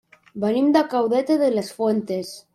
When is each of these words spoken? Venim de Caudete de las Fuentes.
Venim 0.43 0.71
de 0.77 0.83
Caudete 0.95 1.37
de 1.43 1.51
las 1.53 1.71
Fuentes. 1.77 2.35